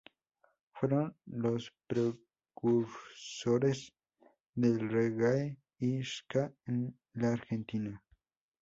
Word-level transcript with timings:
Fueron 0.71 1.15
los 1.27 1.71
precursores 1.85 3.93
del 4.55 4.89
reggae 4.89 5.57
y 5.77 5.97
el 5.97 6.05
ska 6.05 6.51
en 6.65 6.97
la 7.13 7.33
Argentina. 7.33 8.01